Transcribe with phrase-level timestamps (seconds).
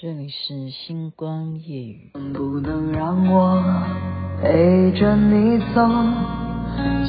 [0.00, 2.32] 这里是星光夜能。
[2.32, 3.60] 不能让我
[4.40, 5.84] 陪着你走，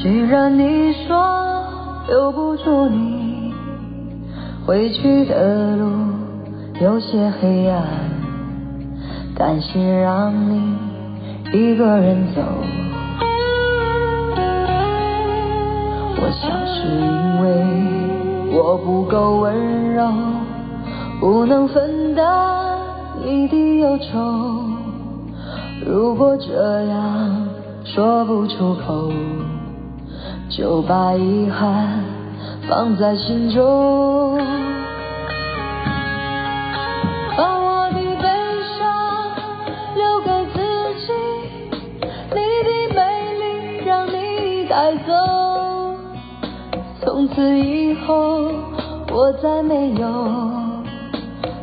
[0.02, 1.64] 既然你说
[2.08, 3.54] 留不住你，
[4.66, 5.92] 回去的路
[6.82, 7.86] 有些黑暗，
[9.36, 10.76] 担心让你
[11.54, 12.42] 一个人走。
[16.18, 20.12] 我想是因为我不够温柔，
[21.20, 22.69] 不能分担。
[23.30, 24.18] 你的忧愁，
[25.86, 27.48] 如果这样
[27.86, 29.12] 说不出口，
[30.50, 32.04] 就把遗憾
[32.68, 34.36] 放在心中。
[37.38, 38.28] 把我的悲
[38.80, 38.82] 伤
[39.96, 40.58] 留给自
[41.06, 41.14] 己，
[42.32, 43.00] 你的美
[43.38, 45.14] 丽让你带走。
[47.04, 48.42] 从此以后，
[49.12, 50.59] 我再没有。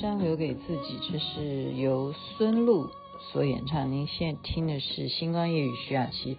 [0.00, 2.90] 山留给自己，这是由孙露
[3.32, 3.90] 所演唱。
[3.90, 6.36] 您现在听的是星光夜雨徐雅琪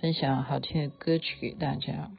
[0.00, 2.12] 分享好听的歌曲给大家。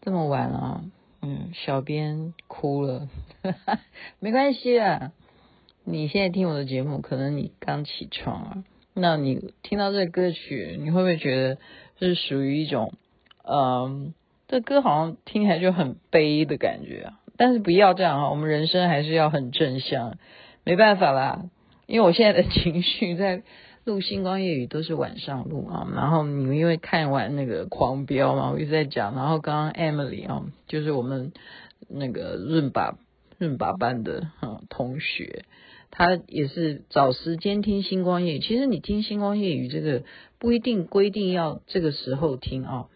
[0.00, 0.84] 这么晚了，
[1.20, 3.10] 嗯，小编哭了，
[3.42, 3.80] 哈哈，
[4.20, 5.12] 没关系啊。
[5.84, 11.58] 你现在听我的节目，可能你刚起床啊，那你听到这个歌曲，你会不会觉得
[11.98, 12.94] 是属于一种，
[13.42, 14.14] 嗯，
[14.48, 17.20] 这歌好像听起来就很悲的感觉啊？
[17.40, 18.28] 但是不要这样啊！
[18.28, 20.18] 我们人生还是要很正向，
[20.62, 21.46] 没办法啦，
[21.86, 23.44] 因为我现在的 情绪在
[23.84, 25.88] 录星光夜语都是晚上录啊。
[25.94, 29.14] 然后你们因为看完那个狂飙嘛，我一直在讲。
[29.14, 31.32] 然后刚刚 Emily 啊，就是我们
[31.88, 32.98] 那个润拔
[33.38, 35.46] 润拔班的哈同学，
[35.90, 38.38] 他也是找时间听星光夜语。
[38.40, 40.02] 其实你听星光夜语这个
[40.38, 42.88] 不一定规定要这个时候听啊，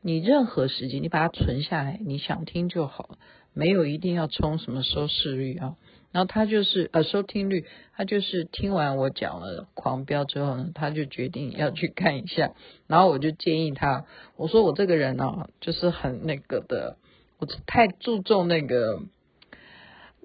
[0.00, 3.18] 你任何时间你把它存下来，你想听就好。
[3.60, 5.76] 没有一定要冲什么收视率啊，
[6.12, 12.52] 然后他就是呃收听率，他就是听完我讲了狂飙之后呢，他就决定要去看一下，
[12.86, 14.06] 然后我就建议他，
[14.36, 16.96] 我说我这个人呢、啊，就是很那个的，
[17.38, 19.02] 我太注重那个，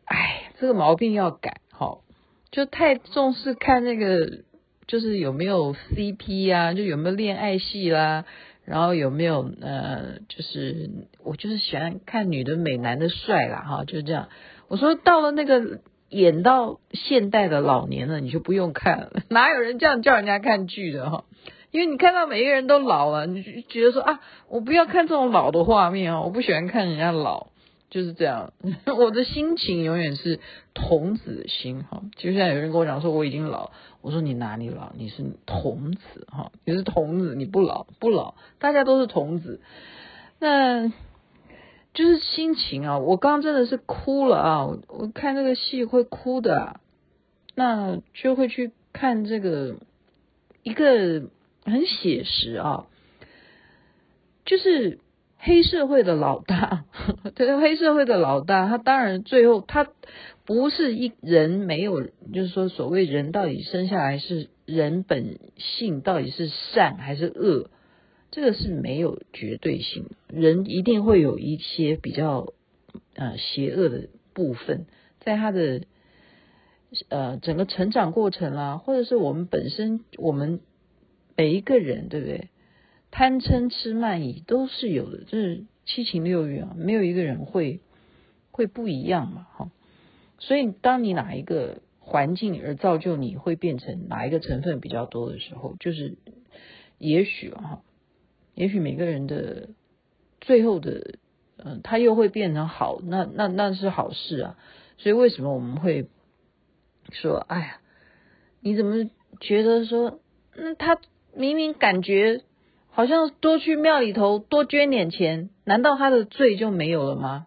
[0.06, 2.04] 哎，这个毛病要改，好，
[2.52, 4.44] 就太重视看那个，
[4.88, 8.24] 就是有没有 CP 啊，就有没有恋爱戏啦。
[8.66, 10.90] 然后有没有呃，就是
[11.24, 14.30] 我就是喜欢看女的美，男的帅啦，哈，就是这样。
[14.68, 21.26] 我说到了那个演到现代的老年了，你就不用看了， 哪有人这样叫人家看剧的哈？
[21.72, 27.48] 因为你看到每一个人都老了，你就觉得说啊，我不要看这种老的画面啊，我不喜欢看人家老。
[27.96, 28.52] 就是这样，
[29.00, 30.42] 我的心情永远是
[30.74, 32.04] 童子心哈。
[32.18, 34.92] 就像有人跟我讲说我已经老，我说你哪里老？
[34.98, 39.62] 你是童子哈，你是童子，你不老不老，大家都是童子。
[40.40, 40.90] 那
[41.94, 44.66] 就是心情啊，我刚真的是哭了啊！
[44.66, 46.82] 我我看这个戏会哭的，
[47.56, 49.78] 那就会去看这个
[50.64, 51.30] 一个
[51.64, 52.88] 很写实啊，
[54.44, 55.00] 就是。
[55.46, 56.86] 黑社会的老大，
[57.36, 59.88] 这个黑社会的老大，他当然最后他
[60.44, 62.02] 不是一人没有，
[62.34, 67.70] 就是说所谓人到底生下来是人本性到底是善还是恶，
[68.32, 72.54] 这个是没有绝对性，人一定会有一些比较
[73.14, 74.88] 呃邪恶的部分，
[75.20, 75.84] 在他的
[77.10, 80.60] 呃整个成长过程啦，或者是我们本身我们
[81.38, 82.50] 每一个人，对不对？
[83.18, 87.80] 贪嗔痴慢疑都是有的，就是七情六欲啊，没有一个人会
[88.52, 89.72] 会不一样嘛，哈。
[90.38, 96.18] 所以当你哪一个环境而造就你会变成哪一个成分比较多的时候，就是
[96.98, 97.84] 也许哈，
[98.54, 99.70] 也许每个人的
[100.42, 101.16] 最后的，
[101.56, 104.58] 嗯，他又会变成好，那那那是好事啊。
[104.98, 106.10] 所以为什么我们会
[107.14, 107.80] 说，哎呀，
[108.60, 109.10] 你怎么
[109.40, 110.20] 觉得说，
[110.58, 111.00] 嗯，他
[111.34, 112.44] 明明感觉。
[112.96, 117.46] 好像多去庙里头多捐点钱，难道他的罪就没有了吗？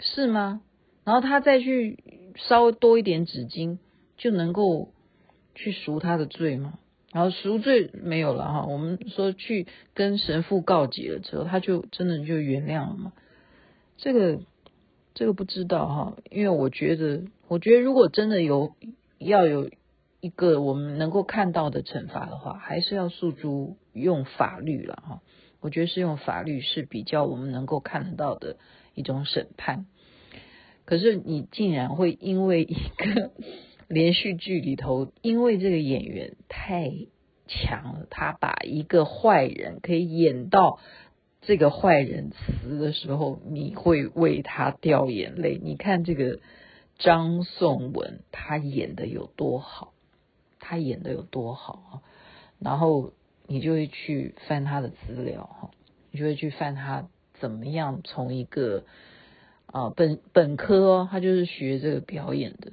[0.00, 0.60] 是吗？
[1.04, 3.78] 然后他再去稍微多一点纸巾，
[4.16, 4.88] 就能够
[5.54, 6.80] 去赎他的罪吗？
[7.12, 13.12] 然后赎罪没有了哈，我们说去跟神父告解了之后，他就真的就原谅了吗？
[13.96, 14.40] 这个
[15.14, 18.74] 这个不知道哈，因为我觉得，我觉得如果真的有
[19.18, 19.70] 要有
[20.20, 25.22] 一个我们能够看到的惩罚的话，还是要诉诸用法律了哈。
[25.60, 28.58] 我觉得是用法律是比较我们能够看得到的
[28.94, 29.86] 一种审判。
[30.84, 33.32] 可是你竟然会因为一个
[33.88, 36.92] 连续剧里头，因为这个演员太
[37.48, 40.78] 强了，他把一个坏人可以演到
[41.42, 45.60] 这个坏人死的时候，你会为他掉眼泪。
[45.60, 46.38] 你看这个
[46.98, 49.92] 张颂文，他演的有多好，
[50.60, 52.02] 他演的有多好，
[52.60, 53.12] 然后。
[53.50, 55.70] 你就会去翻他的资料哈，
[56.10, 57.08] 你就会去翻他
[57.40, 58.84] 怎么样从一个
[59.64, 62.72] 啊本本科哦，他就是学这个表演的，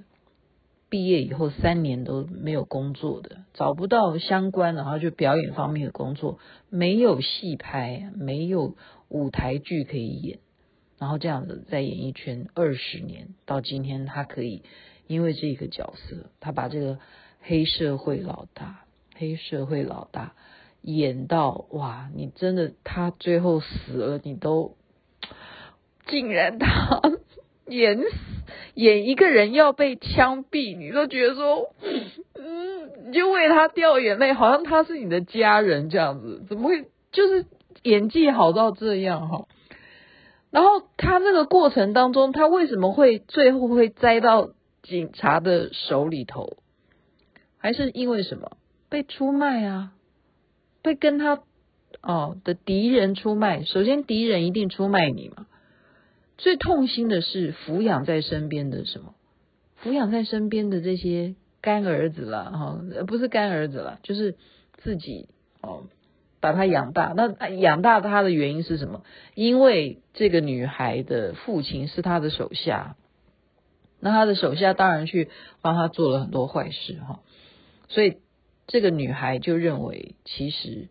[0.89, 6.39] 毕业以后三年都没有工作的，找不到相关的，然后就表演方面的工作，
[6.69, 8.75] 没有戏拍，没有
[9.07, 10.39] 舞台剧可以演，
[10.99, 14.61] 然后这样子在演艺圈二十年，到今天他可以
[15.07, 16.99] 因为这个角色，他把这个
[17.39, 18.83] 黑社会老大，
[19.15, 20.33] 黑社会老大。
[20.85, 24.75] 演到哇，你真的他最后死了，你都
[26.05, 27.01] 竟然他
[27.67, 28.05] 演死
[28.75, 31.73] 演一个人要被枪毙，你都觉得说，
[32.35, 37.45] 嗯，你就为他掉眼泪，好像他是你的家人这样子，怎么会就是
[37.81, 39.47] 演技好到这样哈？
[40.51, 44.51] 然后他这个过程当中，他为什么会最后会栽到
[44.83, 46.57] 警察的手里头？
[47.57, 48.51] 还是因为什么
[48.89, 49.91] 被出卖啊？
[50.85, 51.41] 会跟他
[52.01, 55.47] 哦的敌人出卖，首先敌人一定出卖你嘛。
[56.37, 59.15] 最痛心的是抚养在身边的什么？
[59.81, 64.35] 抚养在身边的这些干儿子啦，哈，不是干儿子啦，就是
[64.83, 65.27] 自己
[65.61, 65.85] 哦
[66.39, 67.13] 把他养大。
[67.15, 69.01] 那养大他的原因是什么？
[69.33, 72.95] 因为这个女孩的父亲是他的手下，
[73.99, 75.29] 那他的手下当然去
[75.61, 77.21] 帮他做了很多坏事哈，
[77.89, 78.17] 所以。
[78.67, 80.89] 这个女孩就认为，其实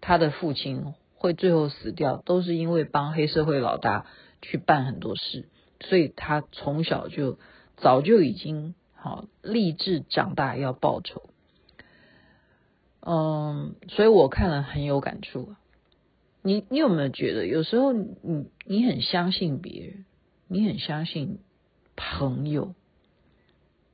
[0.00, 4.06] 她的父亲会最后死掉，都是因为帮黑社会老大
[4.42, 5.48] 去办很多事，
[5.80, 7.38] 所以她从小就
[7.76, 11.30] 早就已经好立志长大要报仇。
[13.00, 15.54] 嗯，所以我看了很有感触。
[16.42, 20.04] 你你有没有觉得，有时候你你很相信别人，
[20.46, 21.40] 你很相信
[21.96, 22.74] 朋友，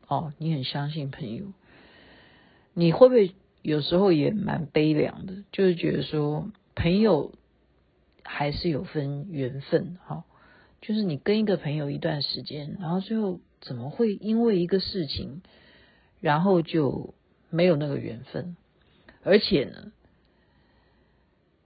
[0.07, 1.47] 哦，你很相信朋友。
[2.75, 5.45] 你会不会有时候也蛮悲凉的？
[5.53, 7.33] 就是觉得说，朋友
[8.25, 10.25] 还是有分缘分哈。
[10.81, 15.43] 就是你跟一个朋友一段时间，然后最后怎么会因为一个事情，
[16.21, 17.15] 然后就
[17.51, 18.57] 没有那个缘分？
[19.23, 19.93] 而且呢，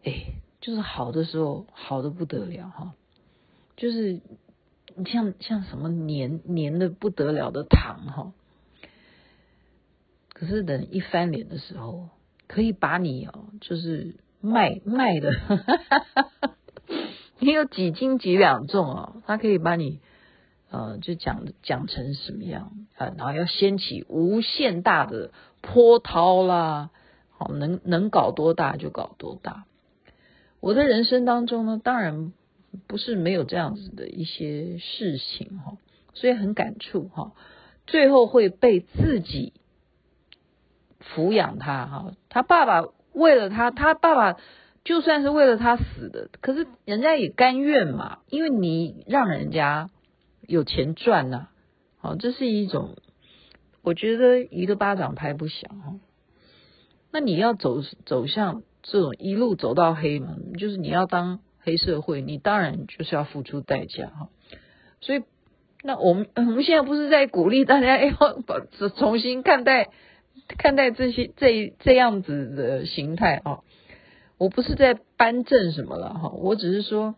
[0.05, 2.95] 哎，就是好的时候好的不得了哈，
[3.79, 4.21] 就是
[5.07, 8.33] 像像什么黏黏的不得了的糖哈。
[10.39, 12.11] 可是等一翻脸的时候，
[12.47, 15.33] 可以把你哦，就是卖卖的，
[17.39, 19.99] 你有几斤几两重哦，他可以把你
[20.71, 23.15] 呃，就讲讲成什么样啊？
[23.17, 25.31] 然后要掀起无限大的
[25.63, 26.91] 波涛啦，
[27.31, 29.65] 好，能能搞多大就搞多大。
[30.61, 32.35] 我的人生当中呢，当然
[32.87, 35.79] 不是没有这样子的一些事情哈，
[36.13, 37.33] 所以很感触哈，
[37.87, 39.55] 最后会被自己。
[41.17, 44.37] 抚养他哈，他爸爸为了他，他爸爸
[44.85, 49.89] 就算是为了他死的，可是人家也甘愿嘛，因为你让人家
[50.47, 51.49] 有钱赚呐，
[51.97, 52.97] 好，这是一种，
[53.83, 55.95] 我觉得一个巴掌拍不响哈。
[57.11, 64.29] 那你要走走向这种一路走到黑嘛，就是你要当黑社会，你当然就是要付出代价哈。
[65.01, 65.23] 所以，
[65.83, 68.13] 那我们我们现在不是在鼓励大家要
[68.47, 68.61] 把
[68.99, 69.89] 重新看待。
[70.47, 73.61] 看待这些这这样子的形态啊，
[74.39, 77.17] 我不是在扳正什么了哈，我只是说，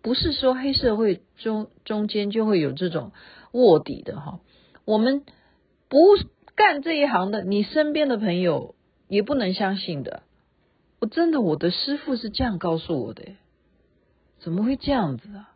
[0.00, 3.10] 不是说黑社会中中间就会有这种
[3.52, 4.40] 卧底的哈，
[4.84, 5.24] 我们
[5.88, 5.98] 不
[6.54, 8.76] 干这一行的，你身边的朋友
[9.08, 10.22] 也不能相信的。
[11.00, 13.24] 我真的，我的师傅是这样告诉我的，
[14.38, 15.54] 怎么会这样子啊？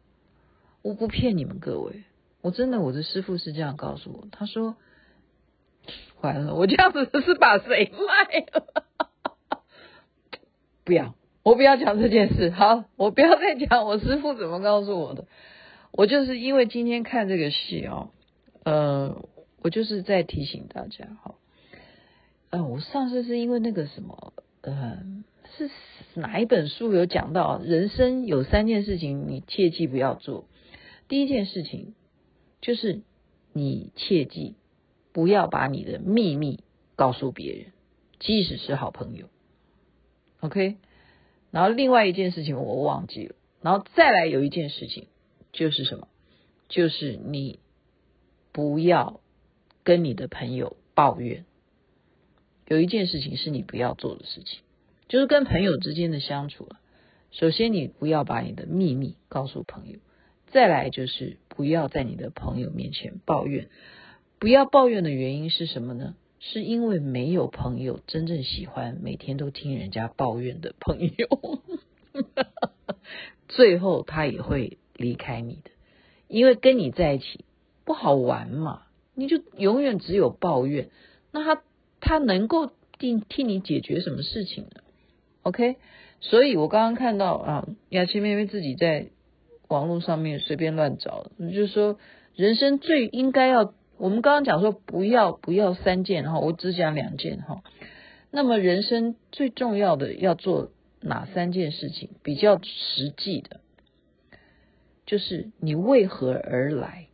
[0.82, 2.02] 我不骗你们各位，
[2.40, 4.76] 我真的，我的师傅是这样告诉我，他说。
[6.22, 8.66] 完了，我这样子是把谁卖了？
[10.84, 12.50] 不要，我不要讲这件事。
[12.50, 15.26] 好，我不要再讲我师父怎么告诉我的。
[15.92, 18.10] 我就是因为今天看这个戏哦，
[18.64, 19.24] 呃，
[19.62, 21.34] 我就是在提醒大家哈。
[22.50, 24.98] 呃，我上次是因为那个什么，呃，
[25.56, 25.70] 是
[26.14, 30.46] 哪一本书有讲到，人生有三件事情你切记不要做。
[31.08, 31.94] 第一件事情
[32.60, 33.02] 就是
[33.52, 34.56] 你切记。
[35.12, 36.64] 不要把你的秘密
[36.96, 37.72] 告诉别人，
[38.18, 39.28] 即使是好朋友。
[40.40, 40.76] OK，
[41.50, 45.06] 然后另外一件事情我忘记了，然后再来有一件事情
[45.52, 46.08] 就是什么？
[46.68, 47.58] 就是你
[48.50, 49.20] 不要
[49.84, 51.44] 跟你的朋友抱怨。
[52.66, 54.60] 有一件事情是你不要做的事情，
[55.08, 56.68] 就是跟朋友之间的相处。
[57.30, 59.98] 首先，你不要把你的秘密告诉朋友；
[60.50, 63.68] 再来，就是不要在你的朋友面前抱怨。
[64.42, 66.16] 不要抱怨的原因是什么呢？
[66.40, 71.60] 是因为没有朋友真正喜欢每天都听人家抱怨的朋友，
[73.46, 75.70] 最后他也会离开你的，
[76.26, 77.44] 因为跟你在一起
[77.84, 78.82] 不好玩嘛，
[79.14, 80.90] 你就永远只有抱怨，
[81.30, 81.62] 那他
[82.00, 84.82] 他能够替替你解决什么事情呢
[85.42, 85.76] ？OK，
[86.18, 89.10] 所以我刚刚看到啊，雅琪妹妹自己在
[89.68, 92.00] 网络上面随便乱找，就是说
[92.34, 93.72] 人生最应该要。
[94.02, 97.62] 我们刚刚讲说不要不要三件哈，我只讲两件哈。
[98.32, 102.08] 那么人生最重要的要做哪三件事情？
[102.24, 103.60] 比较实际的，
[105.06, 107.06] 就是你为何而来？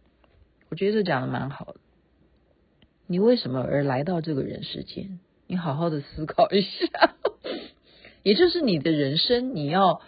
[0.71, 1.75] 我觉得这讲的蛮好的。
[3.07, 5.21] 你为什么而来到这个人世间？
[5.47, 7.17] 你好好的思考一下。
[8.25, 10.01] 也就是你的人生，你要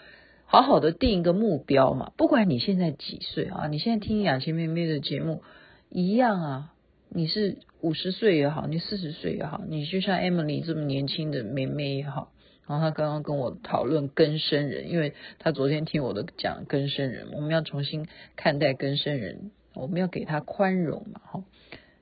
[0.46, 2.12] 好好的定一个目标嘛。
[2.16, 5.42] 不管你现在几岁啊，你现在听雅琪妹妹的节目。
[5.90, 6.74] 一样啊，
[7.08, 12.30] 你是五十岁也好，你四十岁也好，你就像 Emily 这么年轻的妹妹也好，
[12.68, 18.06] 然后她刚刚跟我讨论更生人，因为她昨天听我的讲更生人，我们要重新
[18.36, 21.44] 看待更生人，我们要给他宽容嘛，哈，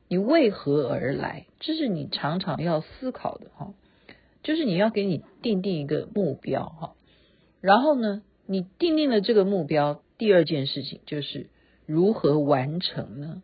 [0.07, 1.47] 你为何而来？
[1.59, 3.73] 这是你常常要思考的，哈，
[4.43, 6.93] 就是你要给你定定一个目标，哈，
[7.63, 11.49] 然后呢，你定定了这个目标，第二件事情就是
[11.87, 13.43] 如何完成呢？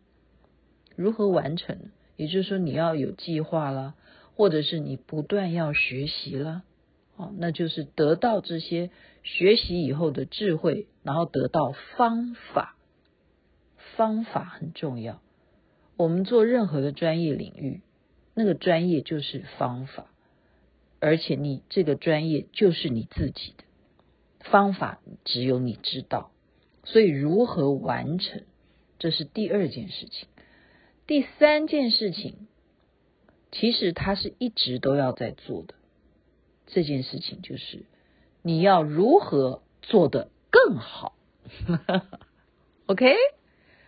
[0.95, 1.91] 如何完成？
[2.17, 3.93] 也就是说，你要有计划啦，
[4.35, 6.63] 或者是你不断要学习啦，
[7.17, 8.89] 哦，那就是得到这些
[9.23, 12.75] 学习以后的智慧，然后得到方法。
[13.97, 15.21] 方法很重要。
[15.97, 17.81] 我们做任何的专业领域，
[18.33, 20.07] 那个专业就是方法，
[20.99, 23.63] 而且你这个专业就是你自己的
[24.49, 26.31] 方法，只有你知道。
[26.83, 28.43] 所以，如何完成，
[28.99, 30.27] 这是第二件事情。
[31.07, 32.47] 第三件事情，
[33.51, 35.75] 其实他是一直都要在做的。
[36.65, 37.85] 这件事情就是
[38.41, 41.15] 你要如何做得更好，
[42.87, 43.15] OK？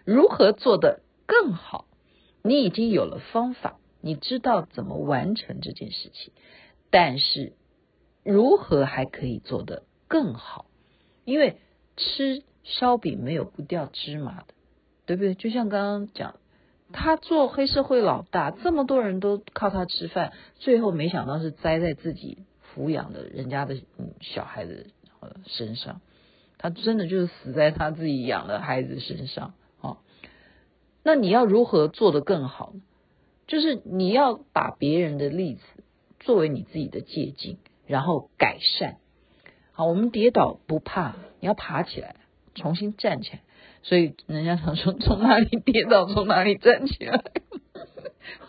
[0.05, 1.87] 如何做得更好？
[2.43, 6.31] 你已经有了方法，你知道怎么完成这件事情，
[6.91, 7.53] 但是
[8.23, 10.67] 如何还可以做得更好？
[11.25, 11.57] 因为
[11.97, 14.53] 吃烧饼没有不掉芝麻的，
[15.07, 15.33] 对不对？
[15.33, 16.35] 就像刚刚讲。
[16.91, 24.85] 他做黑社会老大，这么多人都靠他吃饭，最后没想到是栽在自己抚养的人家的嗯小孩的
[25.45, 26.01] 身上，
[26.57, 29.97] 他真的就是死在他自己养的孩子身上啊！
[31.03, 32.73] 那你要如何做得更好？
[33.47, 35.61] 就是你要把别人的例子
[36.19, 38.97] 作为你自己的借鉴，然后改善。
[39.71, 42.15] 好，我们跌倒不怕，你要爬起来，
[42.55, 43.41] 重新站起来。
[43.87, 47.23] 所以人家常说，从哪里跌倒，从哪里站起来。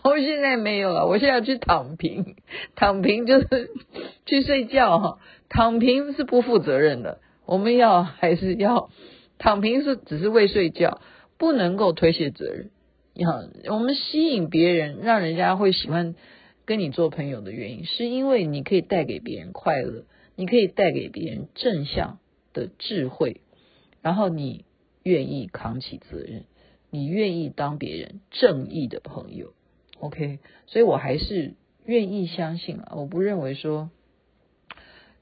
[0.03, 2.35] 我现在没有了，我现在要去躺平，
[2.75, 3.71] 躺平就是
[4.25, 5.19] 去睡觉哈。
[5.47, 8.89] 躺平是不负责任的，我们要还是要
[9.37, 10.99] 躺平是只是为睡觉，
[11.37, 12.71] 不能够推卸责任。
[13.13, 16.15] 要我们吸引别人，让人家会喜欢
[16.65, 20.03] 跟你做朋友的原因，是因为你可以带给别人快乐，
[20.35, 22.19] 你可以带给别人正向
[22.51, 23.39] 的智慧，
[24.01, 24.65] 然后你。
[25.09, 26.43] 愿意扛起责任，
[26.91, 29.53] 你愿意当别人正义的朋友
[29.99, 30.37] ，OK？
[30.67, 33.89] 所以我还是愿意相信啊，我不认为说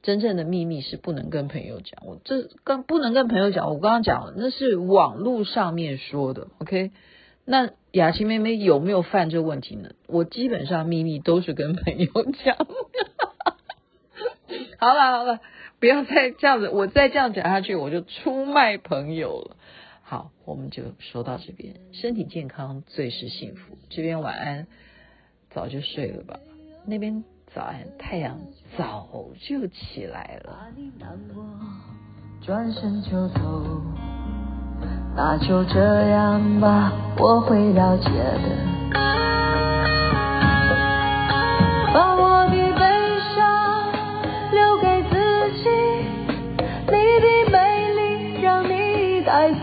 [0.04, 6.92] 真正的秘密是不能跟朋友讲，我这刚不能跟朋友讲，我刚刚讲了，那是网络上面说的，OK？
[7.46, 9.92] 那雅琪妹妹有没有犯这个问题呢？
[10.08, 12.12] 我基本上秘密都是跟朋友
[12.44, 12.58] 讲。
[14.80, 15.40] 好了好了。
[15.80, 19.57] 不要再这样子，我再这样讲下去，我就出卖朋友了。
[20.10, 23.78] 好，我们就说到这边，身体健康最是幸福。
[23.90, 24.66] 这边晚安，
[25.50, 26.40] 早就睡了吧？
[26.86, 28.40] 那边早安，太阳
[28.78, 29.06] 早
[29.38, 30.70] 就起来了。
[32.42, 33.82] 转身就走，
[35.14, 39.17] 那就这样吧，我会了解的。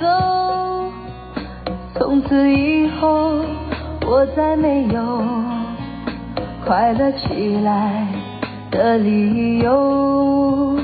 [0.05, 0.09] 走，
[1.95, 3.41] 从此以后
[4.07, 5.01] 我再没有
[6.67, 8.07] 快乐起来
[8.71, 10.79] 的理由。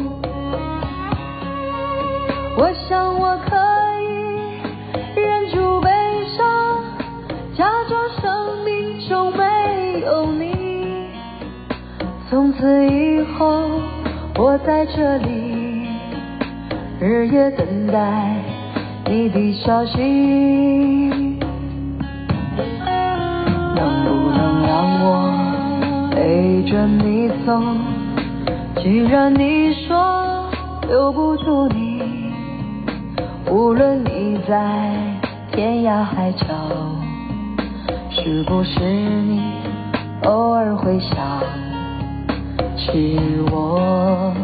[2.56, 3.56] 我想我可
[4.02, 5.90] 以忍住悲
[6.36, 6.38] 伤，
[7.56, 11.10] 假装生命中没有你。
[12.28, 13.68] 从此以后，
[14.38, 15.88] 我在这里
[17.00, 18.34] 日夜等待
[19.32, 19.98] 的消息。
[23.76, 24.70] 能不能让
[25.02, 27.60] 我陪着你走，
[28.82, 30.50] 既然你说
[30.88, 32.02] 留不住你，
[33.50, 34.90] 无论你在
[35.52, 36.46] 天涯海角，
[38.10, 39.40] 是不是你
[40.24, 41.42] 偶尔会想
[42.76, 43.18] 起
[43.50, 44.34] 我？